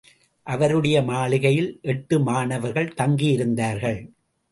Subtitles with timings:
[0.47, 4.01] அவருடைய மாளிகையில் எட்டு மாணவர்கள் தங்கியிருந்தார்கள்.